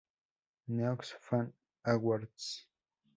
[0.67, 1.53] Neox Fan
[1.85, 2.65] Awards